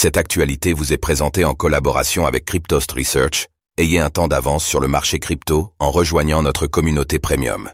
Cette 0.00 0.16
actualité 0.16 0.74
vous 0.74 0.92
est 0.92 0.96
présentée 0.96 1.44
en 1.44 1.54
collaboration 1.54 2.24
avec 2.24 2.44
Cryptost 2.44 2.92
Research. 2.92 3.48
Ayez 3.78 3.98
un 3.98 4.10
temps 4.10 4.28
d'avance 4.28 4.64
sur 4.64 4.78
le 4.78 4.86
marché 4.86 5.18
crypto 5.18 5.72
en 5.80 5.90
rejoignant 5.90 6.40
notre 6.40 6.68
communauté 6.68 7.18
premium. 7.18 7.68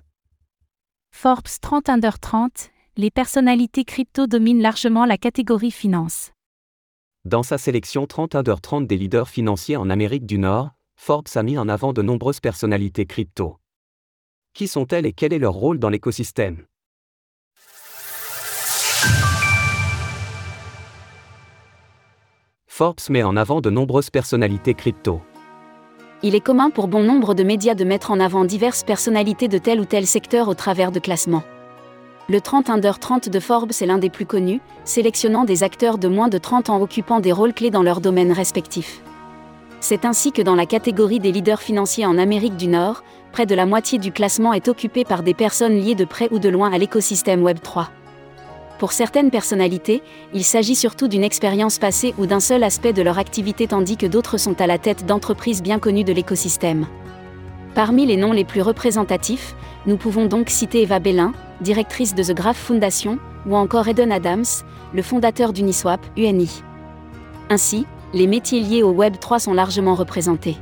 Forbes 1.10 1.60
30 1.60 1.90
Under 1.90 2.18
30, 2.18 2.70
les 2.96 3.10
personnalités 3.10 3.84
crypto 3.84 4.26
dominent 4.26 4.62
largement 4.62 5.04
la 5.04 5.18
catégorie 5.18 5.70
finance. 5.70 6.32
Dans 7.26 7.42
sa 7.42 7.58
sélection 7.58 8.06
30 8.06 8.36
Under 8.36 8.58
30 8.58 8.86
des 8.86 8.96
leaders 8.96 9.28
financiers 9.28 9.76
en 9.76 9.90
Amérique 9.90 10.24
du 10.24 10.38
Nord, 10.38 10.70
Forbes 10.96 11.28
a 11.34 11.42
mis 11.42 11.58
en 11.58 11.68
avant 11.68 11.92
de 11.92 12.00
nombreuses 12.00 12.40
personnalités 12.40 13.04
crypto. 13.04 13.58
Qui 14.54 14.66
sont-elles 14.66 15.04
et 15.04 15.12
quel 15.12 15.34
est 15.34 15.38
leur 15.38 15.52
rôle 15.52 15.78
dans 15.78 15.90
l'écosystème? 15.90 16.64
Forbes 22.76 23.08
met 23.08 23.22
en 23.22 23.36
avant 23.36 23.60
de 23.60 23.70
nombreuses 23.70 24.10
personnalités 24.10 24.74
crypto. 24.74 25.20
Il 26.24 26.34
est 26.34 26.40
commun 26.40 26.70
pour 26.70 26.88
bon 26.88 27.04
nombre 27.04 27.32
de 27.32 27.44
médias 27.44 27.76
de 27.76 27.84
mettre 27.84 28.10
en 28.10 28.18
avant 28.18 28.44
diverses 28.44 28.82
personnalités 28.82 29.46
de 29.46 29.58
tel 29.58 29.78
ou 29.78 29.84
tel 29.84 30.08
secteur 30.08 30.48
au 30.48 30.54
travers 30.54 30.90
de 30.90 30.98
classements. 30.98 31.44
Le 32.28 32.40
30 32.40 32.70
Under 32.70 32.98
30 32.98 33.28
de 33.28 33.38
Forbes 33.38 33.70
est 33.80 33.86
l'un 33.86 33.98
des 33.98 34.10
plus 34.10 34.26
connus, 34.26 34.60
sélectionnant 34.82 35.44
des 35.44 35.62
acteurs 35.62 35.98
de 35.98 36.08
moins 36.08 36.26
de 36.26 36.36
30 36.36 36.68
ans 36.68 36.82
occupant 36.82 37.20
des 37.20 37.30
rôles 37.30 37.54
clés 37.54 37.70
dans 37.70 37.84
leur 37.84 38.00
domaine 38.00 38.32
respectif. 38.32 39.02
C'est 39.78 40.04
ainsi 40.04 40.32
que 40.32 40.42
dans 40.42 40.56
la 40.56 40.66
catégorie 40.66 41.20
des 41.20 41.30
leaders 41.30 41.62
financiers 41.62 42.06
en 42.06 42.18
Amérique 42.18 42.56
du 42.56 42.66
Nord, 42.66 43.04
près 43.30 43.46
de 43.46 43.54
la 43.54 43.66
moitié 43.66 44.00
du 44.00 44.10
classement 44.10 44.52
est 44.52 44.66
occupé 44.66 45.04
par 45.04 45.22
des 45.22 45.34
personnes 45.34 45.78
liées 45.78 45.94
de 45.94 46.04
près 46.04 46.28
ou 46.32 46.40
de 46.40 46.48
loin 46.48 46.72
à 46.72 46.78
l'écosystème 46.78 47.44
Web3. 47.44 47.86
Pour 48.78 48.92
certaines 48.92 49.30
personnalités, 49.30 50.02
il 50.32 50.44
s'agit 50.44 50.74
surtout 50.74 51.06
d'une 51.06 51.22
expérience 51.22 51.78
passée 51.78 52.14
ou 52.18 52.26
d'un 52.26 52.40
seul 52.40 52.64
aspect 52.64 52.92
de 52.92 53.02
leur 53.02 53.18
activité 53.18 53.68
tandis 53.68 53.96
que 53.96 54.06
d'autres 54.06 54.36
sont 54.36 54.60
à 54.60 54.66
la 54.66 54.78
tête 54.78 55.06
d'entreprises 55.06 55.62
bien 55.62 55.78
connues 55.78 56.04
de 56.04 56.12
l'écosystème. 56.12 56.86
Parmi 57.74 58.06
les 58.06 58.16
noms 58.16 58.32
les 58.32 58.44
plus 58.44 58.62
représentatifs, 58.62 59.54
nous 59.86 59.96
pouvons 59.96 60.26
donc 60.26 60.50
citer 60.50 60.82
Eva 60.82 60.98
Bellin, 60.98 61.32
directrice 61.60 62.14
de 62.14 62.22
The 62.22 62.34
Graph 62.34 62.56
Foundation, 62.56 63.18
ou 63.46 63.56
encore 63.56 63.88
Eden 63.88 64.10
Adams, 64.10 64.44
le 64.92 65.02
fondateur 65.02 65.52
d'Uniswap, 65.52 66.00
UNI. 66.16 66.62
Ainsi, 67.50 67.86
les 68.12 68.26
métiers 68.26 68.60
liés 68.60 68.82
au 68.82 68.90
Web 68.90 69.18
3 69.20 69.40
sont 69.40 69.54
largement 69.54 69.94
représentés. 69.94 70.56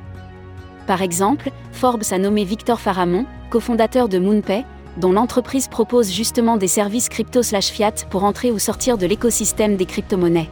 Par 0.86 1.02
exemple, 1.02 1.50
Forbes 1.70 2.02
a 2.10 2.18
nommé 2.18 2.44
Victor 2.44 2.80
Faramon, 2.80 3.26
cofondateur 3.50 4.08
de 4.08 4.18
MoonPay, 4.18 4.64
dont 4.96 5.12
l'entreprise 5.12 5.68
propose 5.68 6.10
justement 6.10 6.56
des 6.56 6.68
services 6.68 7.08
crypto/fiat 7.08 8.06
pour 8.10 8.24
entrer 8.24 8.50
ou 8.50 8.58
sortir 8.58 8.98
de 8.98 9.06
l'écosystème 9.06 9.76
des 9.76 9.86
crypto-monnaies. 9.86 10.50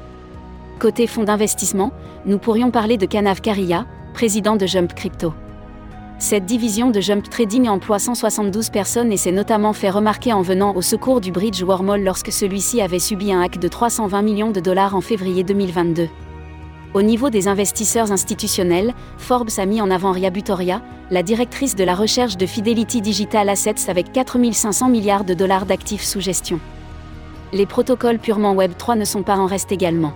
Côté 0.79 1.07
fonds 1.07 1.25
d'investissement, 1.25 1.93
nous 2.27 2.39
pourrions 2.39 2.71
parler 2.71 2.97
de 2.97 3.07
Kanav 3.07 3.41
Karia, 3.41 3.87
président 4.15 4.57
de 4.57 4.67
Jump 4.67 4.95
Crypto. 4.95 5.35
Cette 6.19 6.45
division 6.45 6.91
de 6.91 7.01
Jump 7.01 7.29
Trading 7.31 7.69
emploie 7.69 7.99
172 7.99 8.69
personnes 8.69 9.11
et 9.11 9.17
s'est 9.17 9.33
notamment 9.33 9.73
fait 9.73 9.89
remarquer 9.89 10.35
en 10.35 10.43
venant 10.43 10.75
au 10.77 10.83
secours 10.83 11.23
du 11.23 11.33
bridge 11.33 11.63
Wormhole 11.63 12.03
lorsque 12.03 12.31
celui-ci 12.31 12.83
avait 12.83 12.99
subi 12.99 13.33
un 13.33 13.41
hack 13.41 13.59
de 13.59 13.69
320 13.69 14.21
millions 14.21 14.51
de 14.51 14.61
dollars 14.61 14.95
en 14.95 15.01
février 15.01 15.45
2022. 15.45 16.09
Au 16.93 17.03
niveau 17.03 17.31
des 17.31 17.47
investisseurs 17.47 18.11
institutionnels, 18.11 18.95
Forbes 19.17 19.59
a 19.59 19.67
mis 19.67 19.81
en 19.81 19.93
avant 19.93 20.11
Ria 20.11 20.31
Butoria, 20.31 20.83
la 21.13 21.23
directrice 21.23 21.77
de 21.77 21.85
la 21.85 21.95
recherche 21.95 22.37
de 22.37 22.47
Fidelity 22.47 23.01
Digital 23.01 23.49
Assets 23.49 23.89
avec 23.89 24.13
4500 24.13 24.89
milliards 24.89 25.25
de 25.25 25.35
dollars 25.35 25.67
d'actifs 25.67 26.03
sous 26.03 26.21
gestion. 26.21 26.59
Les 27.53 27.67
protocoles 27.67 28.19
purement 28.19 28.55
Web 28.55 28.73
3 28.77 28.97
ne 28.97 29.05
sont 29.05 29.23
pas 29.23 29.37
en 29.37 29.47
reste 29.47 29.71
également. 29.71 30.15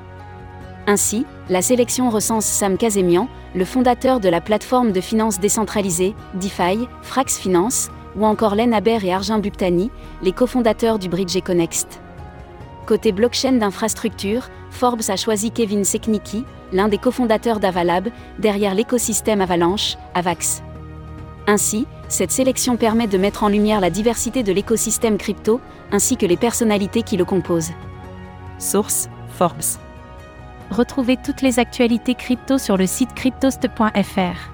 Ainsi, 0.88 1.26
la 1.48 1.62
sélection 1.62 2.10
recense 2.10 2.44
Sam 2.44 2.76
Kazemian, 2.76 3.28
le 3.54 3.64
fondateur 3.64 4.18
de 4.18 4.28
la 4.28 4.40
plateforme 4.40 4.90
de 4.90 5.00
finances 5.00 5.38
décentralisée, 5.38 6.14
DeFi, 6.34 6.88
Frax 7.02 7.38
Finance, 7.38 7.88
ou 8.16 8.26
encore 8.26 8.56
Len 8.56 8.74
Aber 8.74 9.04
et 9.04 9.12
Arjun 9.12 9.38
Buptani, 9.38 9.92
les 10.22 10.32
cofondateurs 10.32 10.98
du 10.98 11.08
Bridge 11.08 11.40
Connect. 11.40 12.03
Côté 12.86 13.12
blockchain 13.12 13.52
d'infrastructure, 13.52 14.50
Forbes 14.70 15.08
a 15.08 15.16
choisi 15.16 15.50
Kevin 15.50 15.84
Seknicki, 15.84 16.44
l'un 16.72 16.88
des 16.88 16.98
cofondateurs 16.98 17.60
d'Avalab, 17.60 18.08
derrière 18.38 18.74
l'écosystème 18.74 19.40
Avalanche, 19.40 19.96
Avax. 20.14 20.62
Ainsi, 21.46 21.86
cette 22.08 22.30
sélection 22.30 22.76
permet 22.76 23.06
de 23.06 23.18
mettre 23.18 23.42
en 23.42 23.48
lumière 23.48 23.80
la 23.80 23.90
diversité 23.90 24.42
de 24.42 24.52
l'écosystème 24.52 25.16
crypto, 25.16 25.60
ainsi 25.92 26.16
que 26.16 26.26
les 26.26 26.36
personnalités 26.36 27.02
qui 27.02 27.16
le 27.16 27.24
composent. 27.24 27.72
Source 28.58 29.08
Forbes. 29.30 29.78
Retrouvez 30.70 31.16
toutes 31.16 31.42
les 31.42 31.58
actualités 31.58 32.14
crypto 32.14 32.58
sur 32.58 32.76
le 32.76 32.86
site 32.86 33.14
cryptost.fr. 33.14 34.53